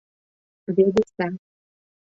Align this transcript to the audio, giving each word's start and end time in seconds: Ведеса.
Ведеса. 0.75 1.27